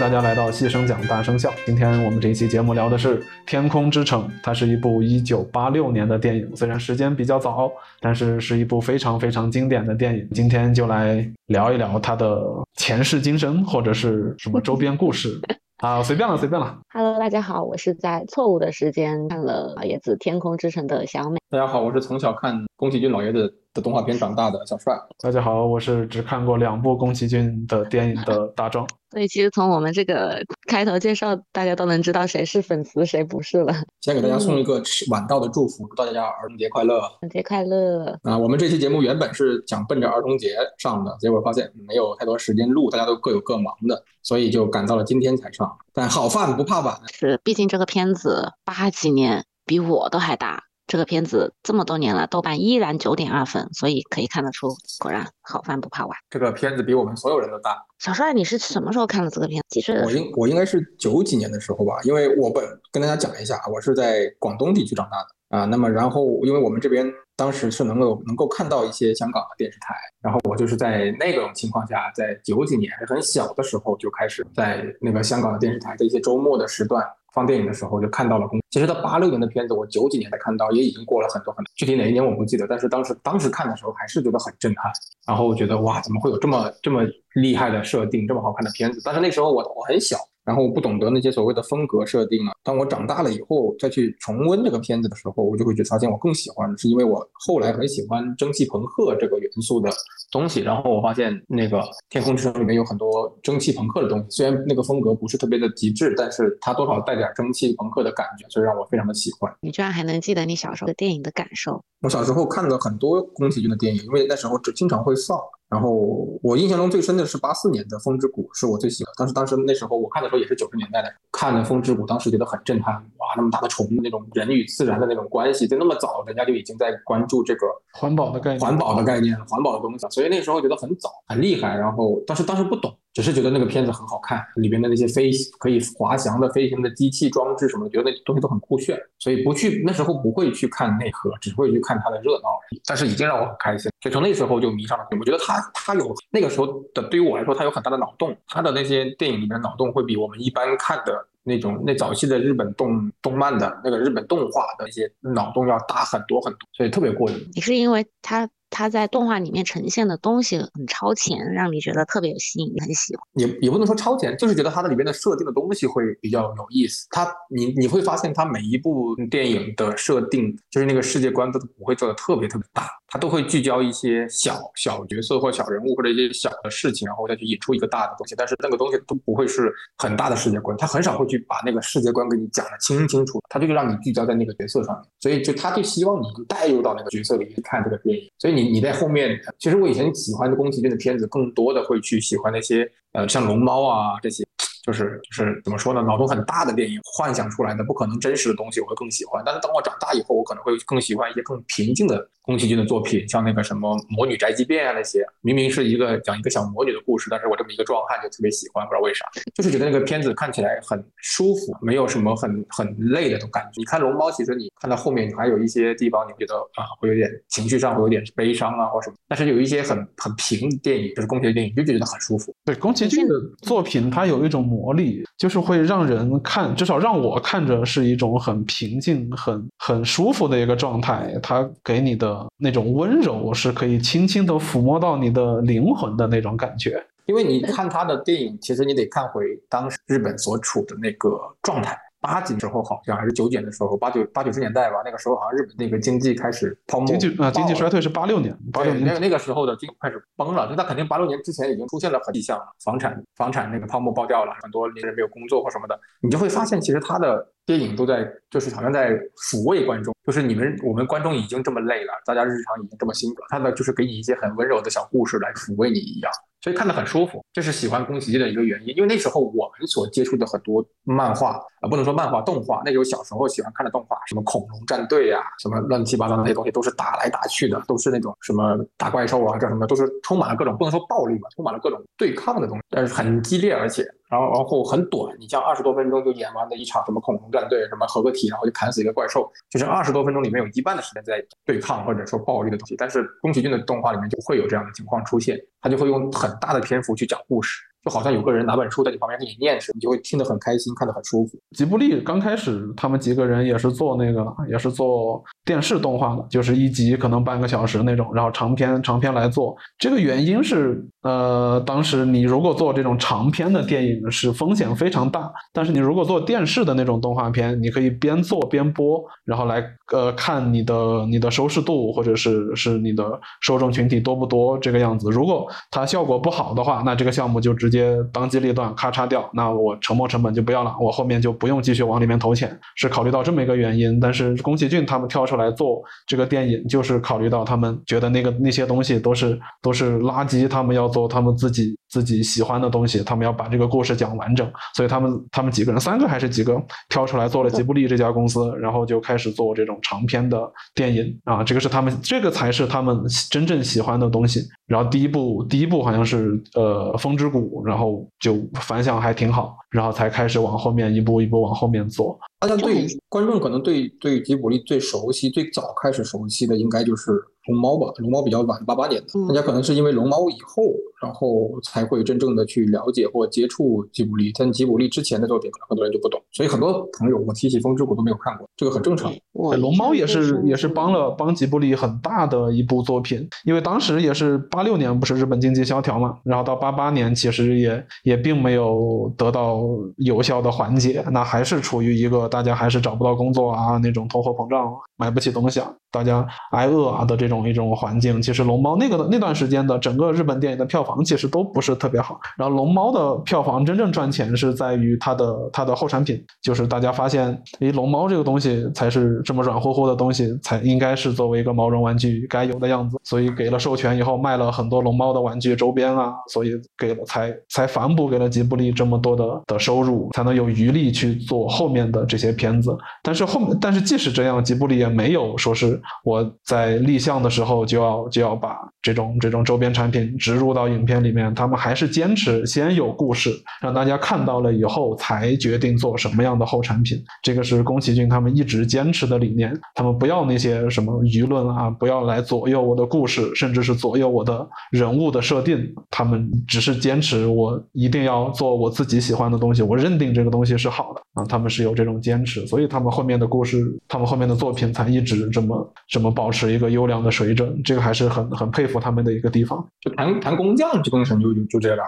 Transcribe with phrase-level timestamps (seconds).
[0.00, 1.52] 大家来到细声讲大声笑。
[1.66, 7.70] 今天我们这一期节目聊的是《天空之城》，它是一部1986年的电影，虽然时间比较早，
[8.00, 10.26] 但是是一部非常非常经典的电影。
[10.32, 12.42] 今天就来聊一聊它的
[12.78, 15.38] 前世今生，或者是什么周边故事。
[15.84, 16.78] 啊，随便了，随便了。
[16.94, 21.38] Hello，大家好，我是在错误的时间看了老爷子《天空之城》的小美。
[21.50, 24.94] 大家好，我是从小看宫崎骏老爷子的动画片长大的小帅。
[25.18, 28.86] 大家好，我是只看过两部宫崎骏的电影的大壮。
[29.10, 33.74] 所以其实从我们这个开头介绍，大家都能知道谁是粉丝，谁不是了。
[34.02, 34.80] 先给大家送一个
[35.10, 37.00] 晚到的祝福，祝大家儿童节快乐！
[37.00, 38.16] 儿童节快乐！
[38.22, 45.76] 啊，我们这期节目原本是想奔着儿童节上的，结果发现没有太多时间录，大家都各有各忙的，所以就赶到了今天才上。
[45.92, 50.62] 但好饭不怕晚，是，毕竟这个片子八几年，比我都还大。
[50.90, 56.18] 这个片子这么多年了，豆瓣依然九点二分，所以可以看得出，果然好饭不怕晚。
[56.28, 57.76] 这个片子比我们所有人都大。
[58.00, 59.62] 小帅，你是什么时候看的这个片？
[59.68, 60.02] 几岁？
[60.02, 65.64] 我应我应该是九几年的时候吧，因为我本跟大家讲一下，我是在广东地区长大的啊。
[65.66, 77.06] 那么然后，因为我们这边当时是能够能够看到一些香港的电视台，然后我就是在那种情况下，在九几年很小的时候就开始在那个香港的电视台的一些周末的时段。
[77.32, 84.92] 放电影的时候就看到了公，其实到八六年的片子，我九几年才看到，也已经过了很多很多，具体哪一年我不记得，但是当时当时看的时候还是觉得很震撼，
[85.26, 87.02] 然后我觉得哇，怎么会有这么这么
[87.34, 89.00] 厉害的设定，这么好看的片子？
[89.04, 90.16] 但是那时候我我很小。
[90.44, 92.52] 然后我不懂得那些所谓的风格设定啊。
[92.62, 99.90] 当我长大了以后，再去重温这个片子的时候，我就会去发现我更喜欢，是因为我后来很喜欢蒸汽朋克这个元素的
[100.30, 100.60] 东西。
[100.60, 109.52] 然后我发现那个《天空之城》里面有很多蒸汽朋克的东西，虽然那个风格不是特别的极致，但是它多少带点蒸汽朋克的感觉，所以让我非常的喜欢。
[109.60, 111.82] 你居然还能记得你小时候的电影的感受？
[112.02, 115.38] 我小时候看了很多宫崎骏的电影，因为那时候只经常会放。
[115.70, 119.12] 然后我印象中最深的是八四年的《风之谷》，是我最喜欢。
[119.16, 122.94] 但是当时那时候我看的时候也是九十年代的，看了《风之谷》，当时觉得很震撼。
[122.94, 130.04] 哇，那么大的虫，那种人与自然的那种关系，在那么早，人家就已经在关注这个环保的概念、环保的概念、环保的东西。
[130.10, 131.76] 所以那时候觉得很早、很厉害。
[131.76, 132.92] 然后但是当时不懂。
[133.12, 142.48] 只是觉得那个片子很好看，里边的那些飞可以滑翔的飞行的机器装置什么的，觉得那东西都很酷炫，所以不去那时候不会去看内核，只会去看它的热闹。
[142.86, 145.04] 但是已经让我很开心，所以从那时候就迷上了。
[145.18, 157.50] 我觉得他他有那个时候的对于我来说，他有很大的脑洞，他的那些电影里面脑洞会比我们一般看的那种那早期的日本动动漫的那个日本动画的一些脑洞要大很多很多，所以特别过瘾。
[157.54, 158.48] 你是因为他。
[158.70, 163.22] 它在动画里面呈现的东西很超前，让你觉得特别有吸引力，很喜欢。
[163.34, 167.06] 也也不能说超前，就是觉得它的里面的设定的东西会比较有意思。
[167.10, 178.36] 它你你会发现，它每一部电影的设定，就是那个世界观都不会做的特别特别大，它都会聚焦一些小小角色或小人物或者一些小的事情，然后再去引出一个大的东西。
[178.36, 185.04] 但是那个东西都不会是很大的世界观，它很少会去把那个世界观给你讲的清清楚楚，它就是让你聚焦在那个角色上面。
[185.20, 188.30] 所以就他就希望你能带入到那个角色里去看这个电影。
[188.38, 188.59] 所以你。
[188.62, 194.44] 你你在后面，其实我以前喜欢的宫崎骏的片子，更多的会去喜欢那些呃像龙猫啊这些。
[194.90, 196.02] 就是就是怎么说呢？
[196.02, 199.40] 脑洞很大的电影，幻想出来的不可能真实的东西，我会更喜欢。
[199.46, 209.24] 但是等我长大以后，我可能会更喜欢一些更平静的宫崎骏的作品，像那个什么《魔女宅急便》啊那些，明明是一个讲一个小魔女的故事，但是我这么一个壮汉就特别喜欢，不知道为啥，
[209.54, 213.70] 就是觉得那个片子看起来很舒服，没有什么很很累的那种感觉。
[213.76, 222.52] 你看龙猫，其实你看到后面，你还有一些地方，你觉得啊，会有点情绪上会有点悲伤啊或什么，但是有一些很很平的电影，就是宫崎骏电影，就觉得很舒服。
[222.64, 224.60] 对宫崎骏的作品，它有一种。
[224.80, 231.38] 魔力就是会让人看，至少让我看着是一种很平静、很很舒服的一个状态。
[231.42, 237.04] 它给你的那种温柔，是可以轻轻的抚摸到你的灵魂的那种感觉。
[237.26, 241.96] 因为你看他的电影，其实你得看回当时日本所处的那个状态。
[242.20, 266.32] 八几时候好像还是九几年的时候，八九八九十年代吧，那个时候好像日本那个经济开始泡沫，经济啊经济衰退是八六年，八六年那个那个时候的经济开始崩了，就他肯定八六年之前已经出现了很迹象了，房产房产那个泡沫爆掉了，很多年人没有工作或什么的，你就会发现其实它的电影都在就是好像在抚慰观众，就是你们我们观众已经这么累了，大家日常已经这么辛苦了，他的就是给你一些很温柔的小故事来抚慰你一样。
[266.60, 268.94] 所以看得很舒服，这是喜欢宫崎骏的一个原因。
[268.96, 284.04] 因为那时候我们所接触的很多漫画啊，不能说漫画，动画，那时候小时候喜欢看的动画，什么恐龙战队啊，什么乱七八糟那些东西，都是打来打去的，都是那种什么打怪兽啊，这什么，都是充满了各种不能说暴力吧，充满了各种对抗的东西，但是很激烈，而且。
[284.30, 292.94] 然后，然后很短，你像二十多分钟就演完的一场什么恐龙战队，什么合个体，然后就砍死一个怪兽，就是二十多分钟里面有一半的时间在对抗或者说暴力的东西。
[292.96, 301.58] 但是宫崎骏的动画里面就会有这样的情况出现，他就会用很大的篇幅去讲故事，就好像有个人拿本书在你旁边给你念似的，你就会听得很开心，看得很舒服。
[301.76, 309.76] 吉卜力刚开始他们几个人也是做那个，也是做电视动画的，就是一集可能半个小时那种，然后长篇长篇来做。
[309.98, 325.28] 这个原因是，呃，当时你如果做这种长篇的电影是风险非常大，但是你如果做电视的那种动画片，你可以边做边播，然后来呃看你的你的收视度或者是是你的受众群体多不多这个样子。
[325.30, 334.20] 如果它效果不好的话，那这个项目就直直接当机立断咔嚓掉，那我沉没成本就不要了，我后面就不用继续往里面投钱，是考虑到这么一个原因。
[334.20, 350.60] 但是宫崎骏他们跳出来做这个电影，就是考虑到他们觉得那个那些东西都是都是垃圾，他们要做他们自己自己喜欢的东西，他们要把这个故事讲完整，所以他们他们几个人三个还是几个挑出来做了吉卜力这家公司，然后就开始做这种长篇的
[350.94, 354.60] 电影啊，这个是他们这个才是他们真正喜欢的东西。
[354.86, 362.36] 然后第一部第一部好像是呃风之谷，然后就反响还挺好，然后才开始往后面一步一步往后面做。
[362.60, 367.32] 大家对观众可能对对吉卜力最熟悉、最早开始熟悉的应该就是
[367.66, 368.12] 龙猫吧？
[368.18, 370.82] 龙猫比较晚，八八年的，大家可能是因为龙猫以后，
[371.22, 374.52] 然后才会真正的去了解或接触吉卜力。
[374.58, 376.40] 但吉卜力之前的作品，可能很多人就不懂。
[376.52, 379.32] 所以很多朋友我提起风之谷都没有看过，这个很正常。
[379.52, 389.82] 龙猫也是也是帮了帮吉卜力很大的一部作品，因为当时也是八六年不是日本经济萧条嘛，然后到八八年其实也也并没有得到
[390.16, 398.42] 有效的缓解，那还是处于一个大家还是找不到工作啊那种通货膨胀买不起东西啊，大家挨饿啊的这种一种环境。
[398.42, 422.96] 其实龙猫那个那段时间的整个日本电影的票房其实都不是特别好，然后龙猫的票房真正赚钱是在于它的它的后产品，就是大家发现，诶，龙猫这个东西才是这么软乎乎的东西，才应该是作为一个毛绒玩具该有的样子，所以给了授权以后，卖了很多龙猫的玩具周边啊，所以给了才才反哺给了吉卜力这么多的的收入，才能有余力去做后面的这些片子。
[423.22, 433.50] 但是后面，但是即使这样，吉布里也没有说是我在立项的时候就要就要把这种这种周边产品植入到影片里面，他们还是坚持先有故事，
[433.80, 437.16] 让大家看到了以后才决定做什么样的后产品。
[437.42, 445.80] 这个是宫崎骏他们一直坚持的理念，他们不要那些什么舆论啊，不要来左右我的故事，甚至是左右我的人物的设定。
[446.10, 451.44] 他们只是坚持我一定要做我自己喜欢的东西，我认定这个东西是好的啊。
[451.46, 457.80] 他们是有这种坚持，所以他们后面的故事，他们后面的作品才一直这么这么保持一个优良的水准。
[457.84, 459.86] 这个还是很很佩服他们的一个地方。
[460.00, 462.04] 就谈谈工匠这东西就就就这样了。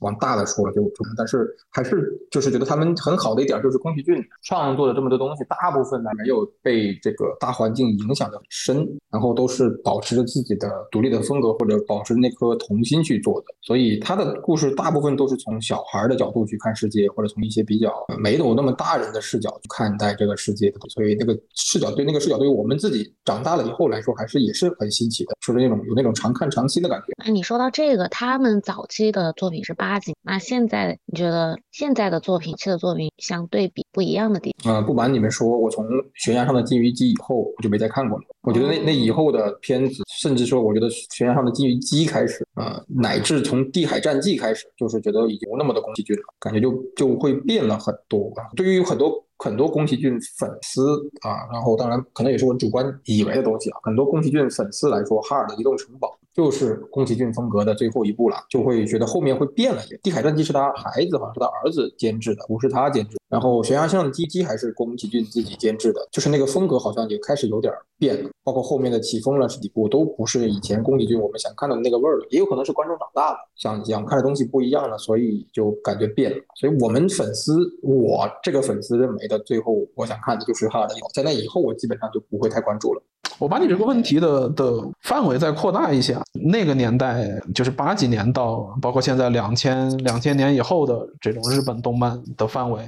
[0.00, 0.82] 往大的说了就，
[1.16, 27.06] 但是还是就是觉得他们很好的一点就是宫崎骏创作的这么多东西，大部分呢没有被这个大环境影响的很深，然后都是保持着自己的独立的风格或者保持那颗童心去做的，所以他的故事大部分都是从小孩的角度去看世界，或者从一些比较没有那么大人的视角去看待这个世界，所以那个视角对那个视角对于我们自己长大了以后来说，还是也是很新奇的，就是那种有那种常看长期的感觉。
[27.24, 34.74] 那你说到这个，他们早期的作品是八几，那现在你觉得现在的作品期的作品相对比不一样的地方？
[34.74, 38.24] 呃，不瞒你们说，我从悬崖上的金鱼姬以后，我就没再看过了。
[38.42, 48.32] 我觉得那那以后的片子，甚至说，我觉得悬崖上的金鱼姬开始，呃，乃至从地海战记开始，就是觉得已经不那么的宫崎骏了，感觉就就会变了很多。
[48.54, 49.12] 对于很多
[49.42, 56.08] 很多宫崎骏粉丝啊，然后当然可能也是我主观以为的东西啊，很多宫崎骏粉丝来说，《哈尔的移动城堡》。
[56.32, 60.00] 就是宫崎骏风格的最后一部了，就会觉得后面会变了点。
[60.02, 63.18] 地海战记是他孩子，好像是他儿子监制的，不是他监制。
[63.32, 68.28] 然后悬崖上的鸡鸡还是宫崎骏自己监制的，就是那个风格好像也开始有点变了。
[68.44, 72.26] 包括后面的起风了这几部都不是以前宫崎骏我们想看到的那个味儿了。
[72.28, 76.36] 也有可能是观众长大了，想想看的东西不一样了，所以就感觉变了。
[76.60, 83.02] 所以我们粉丝，我这个粉丝认为的最后我想看的就是哈尔的在那以后我基本上就不会太关注了。
[83.38, 92.82] 我把你这个问题的的范围再扩大一下，那个年代就是八几年到包括现在两千两千年以后的这种日本动漫的范围，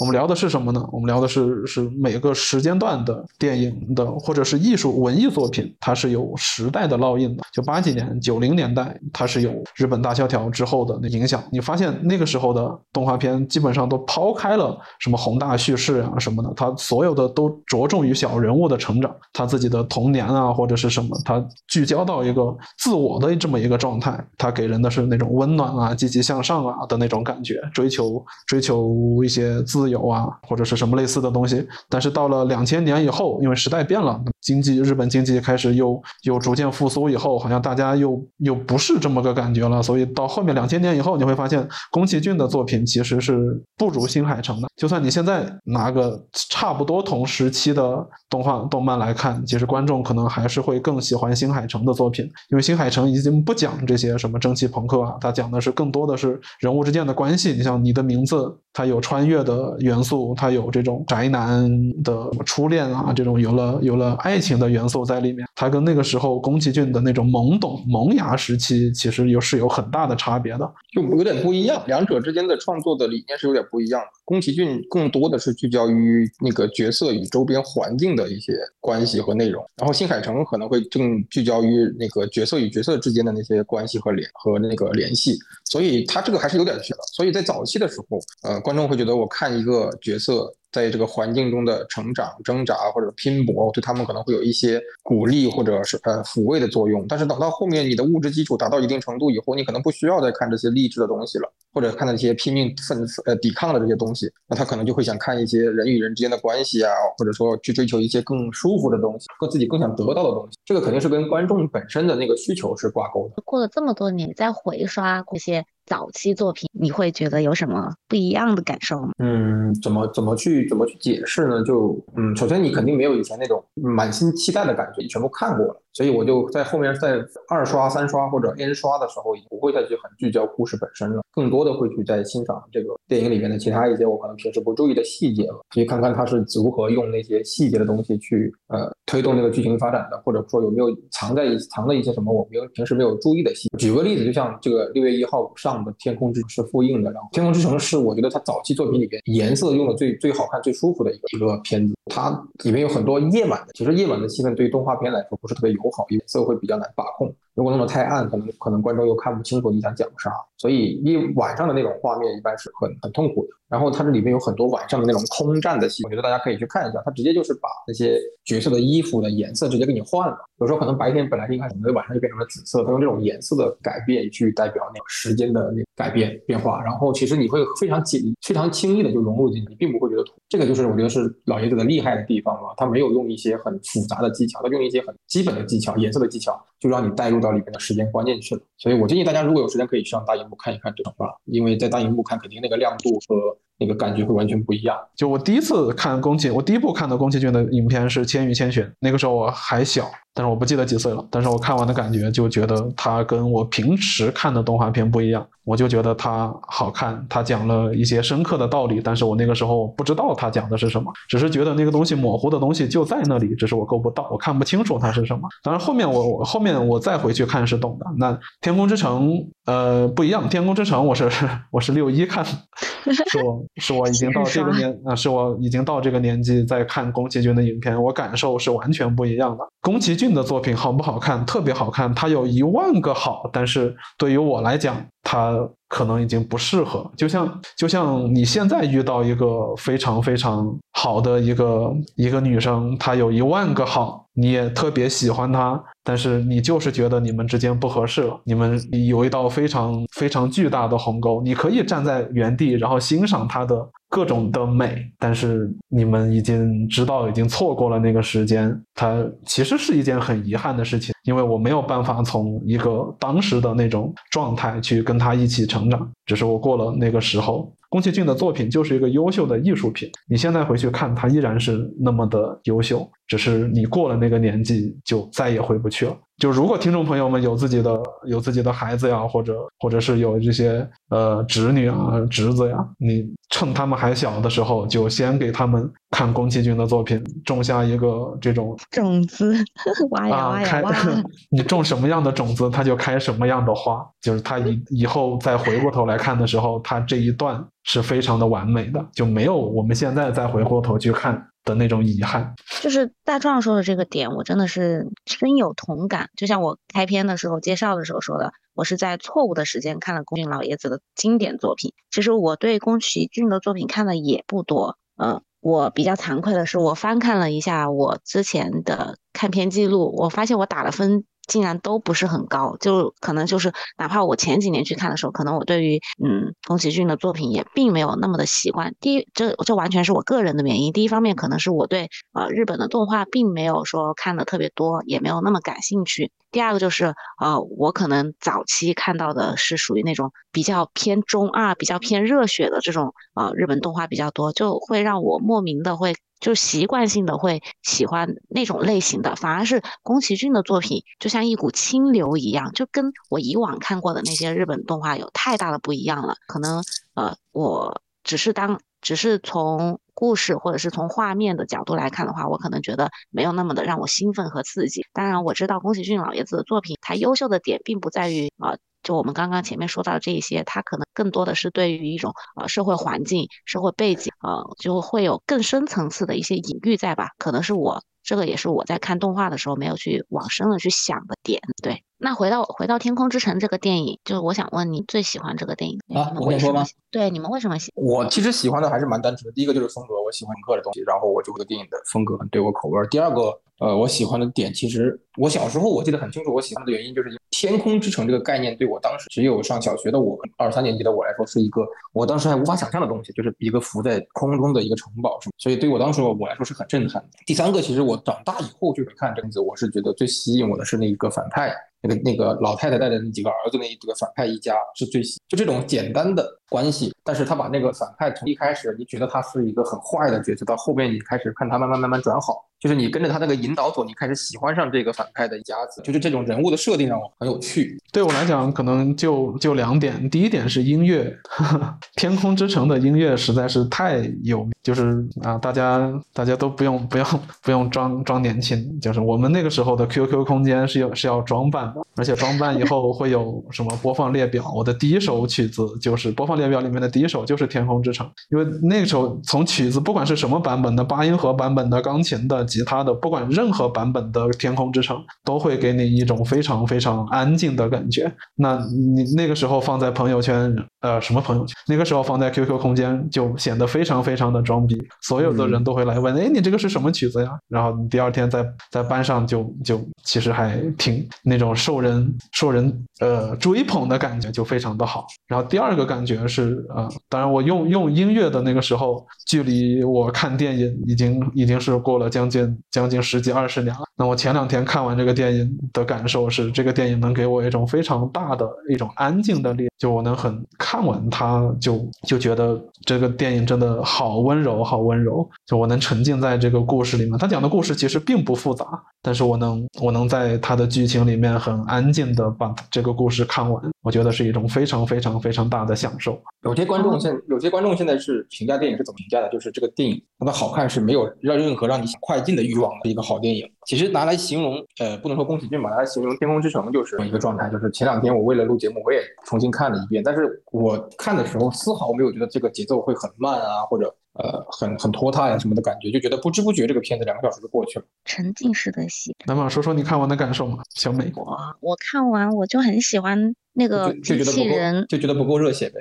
[0.00, 0.82] 我们聊的是什么呢？
[0.90, 7.42] 我们聊的是是每个时间段的电影的或者是艺术文艺作品，它是有时代的烙印的。
[7.52, 11.44] 就八几年九零年代，它是有日本大萧条之后的影响。
[11.52, 19.84] 你发现那个时候的动画片基本上都抛开了什么宏大叙事啊什么的，它所有的都着重于小人物的成长，他自己的。
[19.90, 31.66] 童年啊，或者是什么，他聚焦到一个自我的这么一个状态，他给人的是那种温暖啊、积极向上啊的那种感觉，追求追求一些自有啊，或者是什么类似的东西。
[31.88, 39.82] 但是到了两千年以后，因为时代变了，经济日本经济开始又又逐渐复苏以后，好像大家又又不是这么个感觉了。
[39.82, 44.68] 所以到后面两千年以后，你会发现宫崎骏的作品其实是不如新海诚的。
[44.76, 57.52] 就算你现在拿个差不多同时期的动画动漫来看，其实观众可能还是会更喜欢新海诚的作品，因为新海诚已经不讲这些什么蒸汽朋克啊，他讲的是更多的是人物之间的关系。
[57.52, 61.70] 你像你的名字，它有穿越的元素，它有这种宅男
[62.02, 65.46] 的初恋啊，这种有了有了爱情的元素在里面。
[65.54, 71.82] 它跟那个时候宫崎骏的那种懵懂萌芽时期，其实又是有很大的差别的，就有点不一样。
[71.86, 74.06] 两者之间的创作的理念是有点不一样的。
[74.24, 87.00] 宫崎骏更多的是聚焦于那个角色与周边环境的一些关系和内容，然后新海诚可能会更聚焦于那个角色与角色之间的那些关系和联和那个联系，所以他这个还是有点缺的。
[87.12, 90.52] 所以在早期的时候，呃，观众会觉得我看一个个角色。
[90.72, 97.04] 在这个环境中的成长、挣扎或者拼搏，对他们可能会有一些鼓励或者是呃抚慰的作用。
[97.08, 110.56] 但是等到后面你的物质基础达到一定程度以后，你可能不需要再看这些励志的东西了，或者看那些拼命奋呃抵抗的这些东西，那他可能就会想看一些人与人之间的关系啊，或者说去追求一些更舒服的东西，和自己更想得到的东西。
[110.64, 113.42] 这个肯定是跟观众本身的那个需求是挂钩的。
[113.44, 115.66] 过了这么多年，再回刷这些。
[115.90, 119.10] 早期作品，你会觉得有什么不一样的感受吗？
[119.18, 121.64] 嗯，怎么怎么去怎么去解释呢？
[121.64, 125.82] 就嗯，首先你肯定没有以前那种满心期待的感觉，你全部看过了。
[125.92, 143.88] 所以我就在后面在二刷、三刷或者 N 刷的时候，已经不会再去很聚焦故事本身了，更多的会去在欣赏这个电影里面的其他一些我可能平时不注意的细节了，去看看他是如何用那些细节的东西去呃推动这个剧情发展的，或者说有没有藏在藏的一些什么我没有平时没有注意的细节。
[143.88, 152.30] 举个例子，就像这个六月一号上的《天空之城》是复印的，然后《天空之城》是我觉得他早期作品里边颜色用的最最好看、最舒服的一个一个片子，它
[152.64, 157.34] 里面有很多夜晚的，其实夜晚的气氛对于动画片来说不是特别友好，颜色会比较难把控。
[157.54, 160.30] 如果弄得太暗，可能可能观众又看不清楚你想讲啥。
[160.56, 163.48] 所以一晚上的那种画面一般是很很痛苦的。
[163.68, 167.00] 然后它这里面有很多晚上的那种空战的戏，我觉得大家可以去看一下。
[167.04, 170.36] 它直接就是把那些角色的衣服的颜色直接给你换了。
[170.58, 172.82] 有时候可能白天本来是一开始，晚上就变成了紫色。
[172.84, 176.82] 它用这种颜色的改变去代表那个时间的那改变变化。
[176.82, 180.32] 然后其实你会非常紧非常轻易的就融入进去，你并不会觉得土。
[180.48, 182.74] 这个就是我觉得是老爷子的厉害的地方了。
[182.76, 188.60] 他没有用一些很复杂的技巧，他用一些很基本的技巧，颜色的技巧，就让你带入到里面的时间观念去了。
[188.76, 193.58] 所以我建议大家如果有时间可以上大荧幕看一看这种吧，因为在大荧幕看肯定那个亮度和。
[193.82, 194.94] 那个感觉会完全不一样。
[195.16, 200.04] 就我第一次看宫崎，我第一部看的宫崎骏的影片是《千与千寻》，那个时候我还小。
[200.32, 215.48] 但是我不记得几岁了，但是我看完的感觉就觉得它跟我平时看的动画片不一样，我就觉得它好看，它讲了一些深刻的道理，但是我那个时候不知道它讲的是什么，只是觉得那个东西模糊的东西就在那里，只是我够不到，我看不清楚它是什么。
[215.62, 218.06] 当然后面我我后面我再回去看是懂的。
[218.16, 219.30] 那《天空之城》
[219.66, 221.28] 呃不一样，《天空之城》我是
[221.72, 229.64] 我是六一看，是我是我已经到这个年啊，是我已经到这个年纪在看宫崎骏的影片，我感受是完全不一样的。
[229.82, 231.44] 宫崎俊的作品好不好看？
[231.46, 235.58] 特别好看，他有一万个好，但是对于我来讲，他
[235.88, 237.10] 可能已经不适合。
[237.16, 251.42] 就像就像你现在遇到一个非常非常好的一个一个女生，她有一万个好，你也特别喜欢他，但是你就是觉得你们之间不合适了，你们有一道非常非常巨大的鸿沟。
[251.42, 253.88] 你可以站在原地，然后欣赏他的。
[254.12, 258.76] 各种的美，但是你们已经知道，已经错过了那个时间。
[258.92, 267.72] 它其实是一件很遗憾的事情，因为我没有办法从一个当时的那种状态去跟他一起成长，只是我过了那个时候。
[267.90, 276.16] 宫崎骏的作品就是一个优秀的艺术品，你现在回去看，它依然是那么的优秀，只是你过了那个年纪，就再也回不去了。
[276.40, 289.54] 就如果听众朋友们有自己的有自己的孩子呀，或者或者是有这些呃侄女啊侄子呀，你趁他们还小的时候，就先给他们看宫崎骏的作品，种下一个这种种子，
[290.12, 290.92] 挖呀挖呀挖。
[291.52, 294.02] 你种什么样的种子，它就开什么样的花。
[294.22, 301.49] 就是他以以后再回过头来看的时候，他这一段是非常的完美的，就没有我们现在再回过头去看。
[301.64, 306.28] 的那种遗憾，就是大壮说的这个点，我真的是深有同感。
[306.36, 311.92] 就像我开篇的时候介绍的时候说的，我是在错误的时间看了宫俊老爷子的经典作品。
[312.10, 321.24] 其实我对宫崎骏的作品看的也不多，嗯，我比较惭愧的是，我翻看了一下我之前的看片记录，我发现我打了分。
[321.50, 328.94] 竟然都不是很高，就可能就是哪怕我前几年去看的时候，可能我对于嗯宫崎骏的作品也并没有那么的习惯。
[329.00, 330.92] 第一，这这完全是我个人的原因。
[330.92, 336.30] 第一方面可能是我对呃日本的动画并没有说看的特别多，也没有那么感兴趣。
[336.50, 346.14] 第二个就是呃我可能早期看到的是属于那种比较偏中二、比较偏热血的这种呃日本动画比较多，就会让我莫名的会。
[346.40, 356.36] 就习惯性的会喜欢那种类型的，反而是宫崎骏的作品就像一股清流一样，就跟我以往看过的那些日本动画有太大的不一样了。
[356.46, 365.04] 可能呃，我只是当只是从故事或者是从画面的角度来看的话，我可能觉得没有那么的让我兴奋和刺激。
[365.12, 368.76] 当然，我知道宫崎骏老爷子的作品，他优秀的点并不在于啊。
[369.02, 377.30] 就我们刚刚前面说到的这一些，他可能更多的是对于一种呃社会环境、社会背景，呃，就会有更深层次的一些隐喻在吧？
[377.38, 381.62] 可能是我这个也是我在看动画的时候没有去往深了去想的点。
[381.82, 386.30] 对，那回到回到《天空之城》这个电影，就是我想问你最喜欢这个电影啊？
[386.36, 386.84] 我跟你说吗？
[387.10, 387.90] 对，你们为什么喜？
[387.96, 393.04] 我其实喜欢的还是蛮单纯的，第一个就是风格，我喜欢克的东西，然后我这个电影的风格很对我口味。
[393.10, 393.58] 第二个。
[393.80, 401.80] 呃，我喜欢的点其实，我小时候我记得很清楚，我喜欢的原因就是天空之城这个概念对我当时只有上小学的我二三年级的我来说是一个
[402.12, 407.28] 我当时还无法想象的东西，就是一个浮在空中的一个城堡，所以对我当时我来说是很震撼的。
[407.46, 422.69] 第三个，其实我长大以后去看这个子，我是觉得最吸引我的是那一个反派，那个那个老太太带的那几个儿子那几个反派一家是最就这种简单的关系，但是他把那个反派从一开始你觉得他是一个很坏的角色，到后面你开始看他慢慢慢慢转好。
[422.80, 428.00] 就是你跟着他那个引导走，你开始喜欢上这个反派的一家子，就是这种人物的设定让我很有趣。
[428.10, 430.28] 对我来讲，可能就就两点。
[430.30, 431.30] 第一点是音乐，
[432.16, 437.26] 《天空之城》的音乐实在是太有名，就是啊，大家大家都不用不用
[437.62, 444.72] 不用装装年轻，就是我们那个时候的 QQ 空间是有是要装扮的，而且装扮以后会有什么播放列表。
[444.74, 452.66] 我的第一首曲子就是播放列表里面的第一首就是《天空之城》，因为那个时候从曲子不管是什么版本的，八音盒版本的、钢琴的。
[452.70, 458.32] 吉他的，不管任何版本的《天空之城》，都会给你一种非常非常安静的感觉。
[458.54, 458.76] 那
[459.14, 461.74] 你那个时候放在朋友圈，呃，什么朋友圈？
[461.88, 464.96] 那个时候放在 QQ 空间，就显得非常非常的装逼。
[465.22, 475.26] 所有的人都会来问：“哎，你这个是什么曲子呀？”然后第二天在在班上就就其实还挺那种受人受人呃追捧的感觉，就非常的好。
[475.48, 482.59] 然后第二个感觉是呃，当然我用用音乐的那个时候，距离我看电影已经已经是过了将近。
[482.90, 484.02] 将近十几二十年了。
[484.16, 495.48] 那我前两天看完这个电影的感受是，这个电影能给我一种非常大的一种安静的力，就我能很看完它，就就觉得这个电影真的好温柔，好温柔。
[495.66, 497.38] 就我能沉浸在这个故事里面。
[497.38, 498.84] 他讲的故事其实并不复杂，
[499.22, 506.40] 但是我能我能在他的剧情里面很安静的把这个故事看完，我觉得是一种非常非常非常大的享受。
[506.64, 509.48] 有些观众现有些观众现在是评价电影是怎么评价的？
[509.48, 512.50] 就是这个电影它的好看是没有让任何让你快进。
[512.50, 517.70] 的欲望的一个好电影，其实拿来形容，呃，不能说宫崎骏吧，拿来形容《天空之城》就是一个状态。
[517.70, 529.34] 就是前两天我为了录节目，我也重新看了一遍，但是我看的时候丝毫没有觉得这个节奏会很慢啊，或者呃很很拖沓呀什么的感觉，就觉得不知不觉这个片子两个小时就过去了，沉浸式的戏。
[529.46, 531.32] 那么说说你看完的感受嘛，小美。
[531.34, 533.54] 我我看完我就很喜欢。
[533.72, 536.00] 那个机器人就觉得不够热血呗，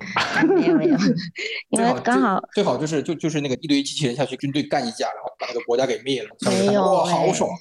[0.55, 0.97] 没有没有，
[1.69, 7.57] 因为刚好最好就是就就是那个一堆机器人下去军队干一架，然后把那个国家给灭了，没有哇，好爽啊！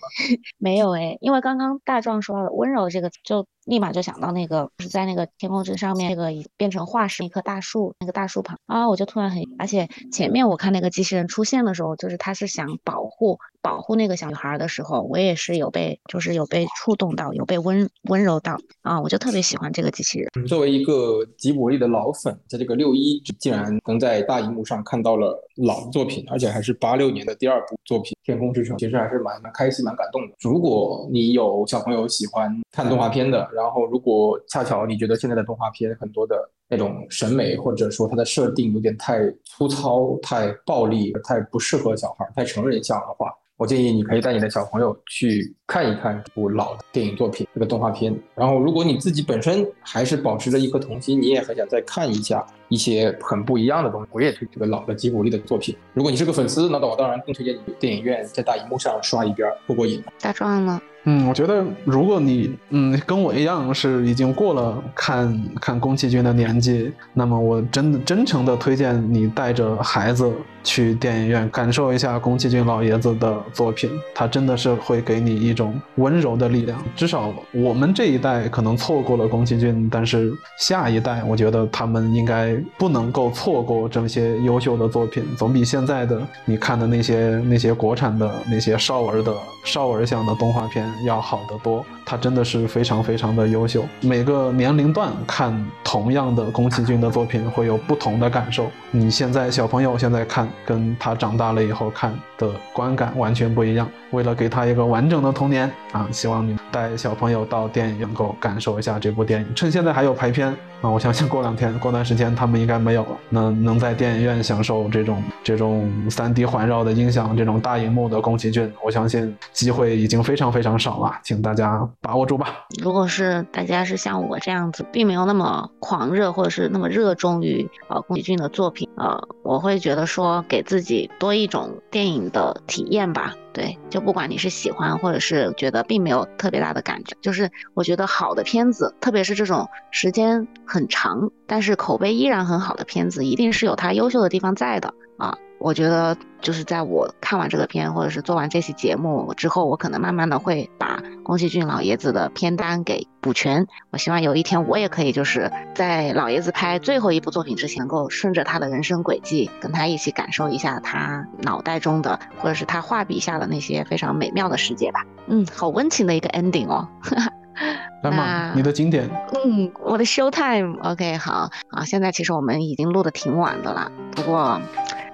[0.58, 20.46] 没有哎，因为刚刚大壮说到的温柔这个，就立马就想到那个是在那个天空之上面那个变成化石一棵大树，那个大树旁啊，我就突然很，而且前面我看那个机器人出现的时候，就是他是想保护保护那个小女孩的时候，我也是有被就是有被触动到，有被温温柔到啊，我就特别喜欢这个机器人。
[20.46, 30.34] 作为一个吉卜力的老粉，在这个六一竟然能在大荧幕上看到了老作品，而且还是八六年的第二部作品《天空之城》，其实还是蛮蛮开心、蛮感动的。
[30.40, 36.36] 如果你有小朋友喜欢看动画片的，然后如果恰巧你觉得现在的动画片很多的
[36.68, 43.32] 那种审美或者说它的设定有点太粗糙、太暴力、太不适合小孩、太成人向的话。
[43.56, 48.16] 我建议你可以带你的小朋友去看一看这部老的电影作品，这个动画片。
[48.36, 54.08] 然后，如果你自己本身还是保持着一颗童心，你也很想再看一下一些很不一样的东西。
[54.12, 55.76] 我也推这个老的吉卜力的作品。
[55.94, 60.02] 如果你是个粉丝，那我当然更推荐你电影院在大荧幕上刷一遍，过过瘾。
[60.20, 60.80] 大壮呢？
[61.04, 70.30] 嗯，我觉得如果你嗯跟我一样是已经过了看看宫崎骏的年纪，那么我真的真诚的推荐你带着孩子
[70.62, 76.82] 去电影院感受一下宫崎骏老爷子的作品，他真的是会给你一种温柔的力量。
[76.94, 90.86] 至少我们这一代可能错过了宫崎骏，但是下一代我觉得他们应该不能够错过这些优秀的作品，总比现在的你看的那些那些国产的那些少儿的少儿向的动画片。
[91.04, 93.84] 要好得多，他真的是非常非常的优秀。
[94.00, 98.70] 每个年龄段看同样的宫崎骏的作品会有不同的感受。
[98.90, 103.86] 你现在小朋友现在看，跟他长大了以后看的观感完全不一样。
[104.12, 109.54] 为了给他一个完整的童年啊，希望你带小朋友到电影院，能够感受一下这部电影。
[109.54, 110.48] 趁现在还有排片
[110.80, 113.10] 啊，我相信过两天、过段时间他们应该没有了。
[113.28, 122.64] 那能在电影院享受这种 这种 3D 环绕的音响、这种大荧幕的宫崎骏，我相信机会已经非常非常少了，请大家把握住吧。
[122.82, 133.34] 如果是大家是像我这样子，并没有那么狂热或者是那么热衷于呃宫崎骏的作品，呃，我会觉得说给自己多一种电影的体验吧。
[133.52, 145.36] 对，就不管你是喜欢，或者是觉得并没有特别大的感觉，就是我觉得好的片子，特别是这种时间很长，但是口碑依然很好的片子，一定是有它优秀的地方在的啊。
[145.60, 153.66] 我觉得就是在我看完这个片，或者是做完这期节目之后，我可能慢慢的会把宫崎骏老爷子的片单给补全。
[153.90, 165.04] 我希望有一天我也可以就是在老爷子拍最后一部作品之前，能够顺着他的人生轨迹，跟他一起感受一下他脑袋中的，或者是他画笔下的那些非常美妙的世界吧。
[165.26, 166.88] 嗯，好温情的一个 ending 哦。
[168.04, 169.10] 来嘛，你的经典。
[169.44, 170.78] 嗯，我的 show time。
[170.84, 171.84] OK，好啊。
[171.84, 174.60] 现在其实我们已经录的挺晚的了，不过。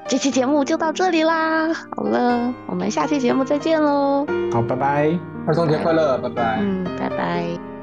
[0.06, 4.26] 这期节目就到这里啦，好了，我们下期节目再见喽。
[4.52, 6.58] 好，拜拜，儿童节快乐，拜拜。
[6.60, 7.73] 嗯，拜拜。